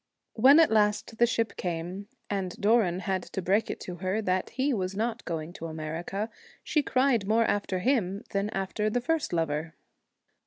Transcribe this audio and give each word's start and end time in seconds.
When 0.33 0.59
at 0.59 0.71
last 0.71 1.19
the 1.19 1.27
ship 1.27 1.55
came, 1.57 2.07
and 2.27 2.59
Doran 2.59 3.01
had 3.01 3.21
to 3.21 3.39
break 3.39 3.69
it 3.69 3.79
to 3.81 3.97
her 3.97 4.19
that 4.23 4.49
he 4.49 4.73
was 4.73 4.95
not 4.95 5.23
going 5.25 5.53
to 5.53 5.67
America, 5.67 6.31
she 6.63 6.81
cried 6.81 7.27
more 7.27 7.45
after 7.45 7.77
him 7.77 8.23
than 8.31 8.49
after 8.49 8.89
the 8.89 8.99
first 9.01 9.31
lover. 9.31 9.75